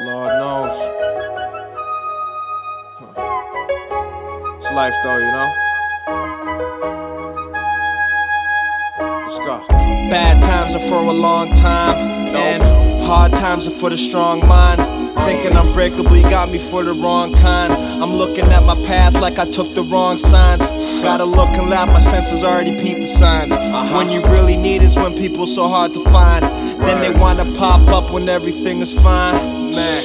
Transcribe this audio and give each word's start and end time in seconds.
Lord 0.00 0.32
knows. 0.32 0.76
Huh. 2.98 4.56
It's 4.56 4.70
life 4.72 4.94
though, 5.04 5.18
you 5.18 5.30
know? 5.30 5.54
Let's 9.22 9.38
go. 9.38 9.64
Bad 10.10 10.42
times 10.42 10.74
are 10.74 10.88
for 10.88 10.98
a 10.98 11.12
long 11.12 11.52
time, 11.52 11.96
and 12.34 12.63
hard 13.04 13.32
times 13.32 13.66
are 13.66 13.70
for 13.70 13.90
the 13.90 13.98
strong 13.98 14.46
mind. 14.46 14.80
Thinking 15.26 15.56
I'm 15.56 15.72
breakable, 15.72 16.16
you 16.16 16.22
got 16.24 16.50
me 16.50 16.58
for 16.58 16.82
the 16.82 16.92
wrong 16.92 17.32
kind. 17.34 17.72
I'm 17.72 18.12
looking 18.12 18.44
at 18.46 18.62
my 18.64 18.74
path 18.86 19.14
like 19.14 19.38
I 19.38 19.44
took 19.44 19.74
the 19.74 19.82
wrong 19.82 20.18
signs. 20.18 20.68
Gotta 21.02 21.24
look 21.24 21.50
and 21.50 21.70
laugh, 21.70 21.88
my 21.88 21.98
senses 21.98 22.42
already 22.42 22.72
peep 22.82 22.98
the 22.98 23.06
signs. 23.06 23.52
Uh-huh. 23.52 23.96
When 23.96 24.10
you 24.10 24.22
really 24.24 24.56
need 24.56 24.82
is 24.82 24.96
when 24.96 25.14
people 25.16 25.46
so 25.46 25.68
hard 25.68 25.94
to 25.94 26.00
find. 26.04 26.44
Then 26.44 27.00
they 27.00 27.18
wanna 27.18 27.52
pop 27.54 27.88
up 27.90 28.10
when 28.10 28.28
everything 28.28 28.80
is 28.80 28.92
fine. 28.92 29.70
Man. 29.70 30.04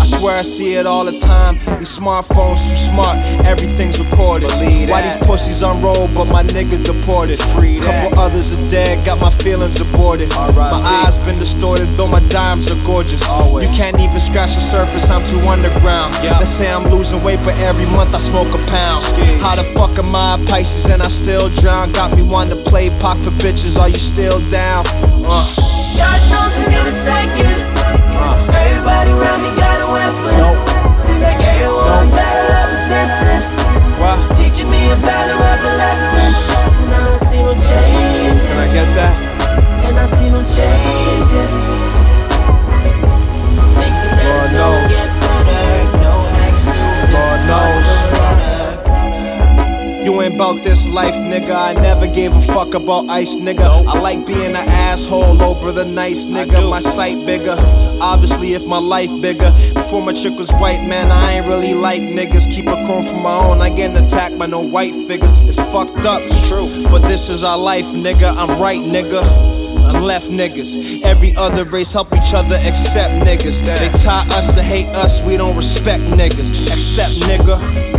I 0.00 0.04
swear 0.04 0.38
I 0.38 0.42
see 0.42 0.76
it 0.76 0.86
all 0.86 1.04
the 1.04 1.17
time. 1.28 1.54
These 1.78 1.92
smartphones 1.98 2.60
too 2.68 2.80
smart, 2.90 3.18
everything's 3.44 4.00
recorded. 4.00 4.50
Why 4.90 5.02
these 5.02 5.16
pussies 5.28 5.62
unrolled, 5.62 6.14
but 6.14 6.26
my 6.26 6.42
nigga 6.42 6.82
deported? 6.82 7.38
Free 7.54 7.80
Couple 7.80 8.18
others 8.18 8.52
are 8.56 8.70
dead, 8.70 9.04
got 9.04 9.20
my 9.20 9.30
feelings 9.44 9.80
aborted. 9.80 10.30
My 10.30 10.80
eyes 10.96 11.18
been 11.18 11.38
distorted, 11.38 11.88
though 11.96 12.08
my 12.08 12.24
dimes 12.28 12.72
are 12.72 12.82
gorgeous. 12.84 13.22
You 13.64 13.70
can't 13.80 14.00
even 14.00 14.18
scratch 14.18 14.54
the 14.54 14.64
surface, 14.74 15.08
I'm 15.10 15.24
too 15.28 15.40
underground. 15.46 16.14
They 16.40 16.48
say 16.58 16.72
I'm 16.72 16.88
losing 16.90 17.22
weight, 17.22 17.40
but 17.44 17.56
every 17.70 17.86
month 17.96 18.14
I 18.14 18.18
smoke 18.18 18.52
a 18.54 18.62
pound. 18.72 19.04
How 19.44 19.54
the 19.54 19.64
fuck 19.76 19.98
am 19.98 20.16
I 20.16 20.36
a 20.36 20.46
Pisces 20.46 20.86
and 20.90 21.02
I 21.02 21.08
still 21.08 21.48
drown? 21.60 21.92
Got 21.92 22.16
me 22.16 22.22
wanting 22.22 22.56
to 22.56 22.70
play 22.70 22.88
pop 23.00 23.18
for 23.18 23.30
bitches, 23.42 23.78
are 23.78 23.88
you 23.88 24.02
still 24.12 24.40
down? 24.48 24.84
Uh. 25.28 25.44
God 25.98 26.20
knows 26.30 26.54
I 26.54 26.64
need 26.70 26.86
a 26.86 26.96
second. 27.04 27.58
Everybody 28.18 28.57
about 50.48 50.64
this 50.64 50.88
life, 50.88 51.14
nigga. 51.14 51.54
I 51.54 51.74
never 51.74 52.06
gave 52.06 52.34
a 52.34 52.40
fuck 52.40 52.74
about 52.74 53.08
ice, 53.10 53.36
nigga. 53.36 53.86
I 53.86 53.98
like 54.00 54.26
being 54.26 54.56
an 54.56 54.56
asshole 54.56 55.42
over 55.42 55.72
the 55.72 55.84
nice 55.84 56.24
nigga. 56.24 56.68
My 56.70 56.78
sight 56.78 57.26
bigger. 57.26 57.56
Obviously, 58.00 58.54
if 58.54 58.64
my 58.64 58.78
life 58.78 59.10
bigger. 59.20 59.50
Before 59.74 60.00
my 60.00 60.12
chick 60.12 60.38
was 60.38 60.50
white, 60.52 60.82
man, 60.88 61.12
I 61.12 61.34
ain't 61.34 61.46
really 61.46 61.74
like 61.74 62.00
niggas. 62.00 62.50
Keep 62.50 62.68
a 62.68 62.76
chrome 62.86 63.04
for 63.04 63.16
my 63.16 63.34
own. 63.34 63.60
I 63.60 63.68
getting 63.68 64.02
attacked 64.02 64.38
by 64.38 64.46
no 64.46 64.60
white 64.60 64.94
figures. 65.06 65.32
It's 65.44 65.58
fucked 65.58 66.06
up, 66.06 66.22
it's 66.22 66.48
true. 66.48 66.88
But 66.88 67.02
this 67.02 67.28
is 67.28 67.44
our 67.44 67.58
life, 67.58 67.86
nigga. 67.86 68.34
I'm 68.34 68.58
right, 68.58 68.80
nigga. 68.80 69.22
I'm 69.86 70.02
left 70.02 70.28
niggas. 70.28 71.02
Every 71.02 71.34
other 71.36 71.64
race 71.64 71.92
help 71.92 72.12
each 72.14 72.32
other 72.32 72.58
except 72.62 73.12
niggas. 73.26 73.60
They 73.64 73.88
taught 74.02 74.30
us 74.32 74.54
to 74.54 74.62
hate 74.62 74.88
us, 74.88 75.22
we 75.22 75.36
don't 75.36 75.56
respect 75.56 76.02
niggas. 76.04 76.52
Except 76.68 77.12
nigga. 77.28 77.98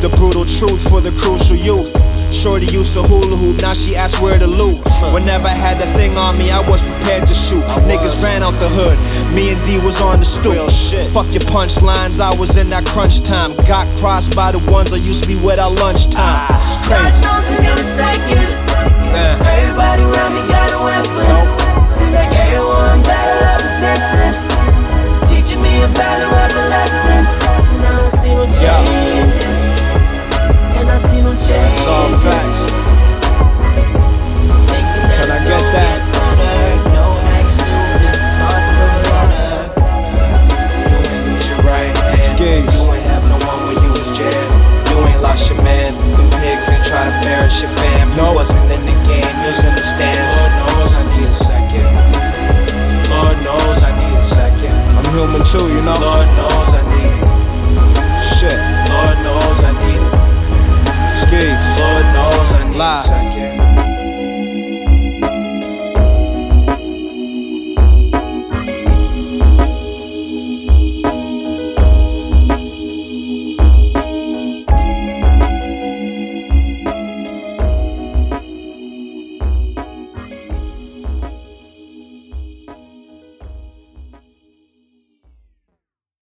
The 0.00 0.08
brutal 0.10 0.44
truth 0.44 0.88
for 0.88 1.00
the 1.00 1.10
crucial 1.10 1.56
youth. 1.56 1.90
Shorty 2.32 2.66
used 2.66 2.94
to 2.94 3.02
hula 3.02 3.36
hoop, 3.36 3.60
now 3.62 3.74
she 3.74 3.96
asks 3.96 4.20
where 4.20 4.38
to 4.38 4.46
loot. 4.46 4.78
Whenever 5.12 5.48
I 5.48 5.56
had 5.58 5.78
the 5.78 5.86
thing 5.98 6.16
on 6.16 6.38
me, 6.38 6.50
I 6.50 6.60
was 6.68 6.82
prepared 6.82 7.26
to 7.26 7.34
shoot. 7.34 7.64
Niggas 7.88 8.22
ran 8.22 8.42
out 8.42 8.52
the 8.60 8.68
hood, 8.68 8.96
me 9.34 9.50
and 9.50 9.60
D 9.64 9.78
was 9.80 10.00
on 10.00 10.20
the 10.20 10.26
stoop. 10.26 10.70
Fuck 11.10 11.26
your 11.32 11.42
punchlines, 11.50 12.20
I 12.20 12.36
was 12.38 12.56
in 12.56 12.70
that 12.70 12.86
crunch 12.86 13.22
time. 13.22 13.56
Got 13.66 13.88
crossed 13.98 14.36
by 14.36 14.52
the 14.52 14.60
ones 14.70 14.92
I 14.92 14.96
used 14.96 15.24
to 15.24 15.28
be 15.28 15.36
with 15.36 15.58
at 15.58 15.66
lunchtime. 15.66 16.46
It's 16.66 16.76
crazy. 16.86 17.97
Lord 56.08 56.26
knows 56.38 56.72
I 56.72 56.82
need 56.88 57.12
it. 57.20 57.28
Shit. 58.32 58.58
Lord 58.88 59.16
knows 59.26 59.60
I 59.60 59.72
need 59.82 60.00
it. 60.00 60.12
Skates. 61.20 61.68
Lord 61.80 62.06
knows 62.16 62.52
I 62.54 62.64
need 62.64 62.76
it. 62.76 63.17